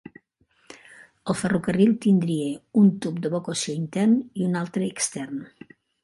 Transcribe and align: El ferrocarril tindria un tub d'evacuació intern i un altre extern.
El 1.33 1.35
ferrocarril 1.41 1.91
tindria 2.05 2.47
un 2.83 2.89
tub 3.07 3.19
d'evacuació 3.25 3.75
intern 3.81 4.15
i 4.41 4.47
un 4.47 4.57
altre 4.63 4.89
extern. 4.95 5.45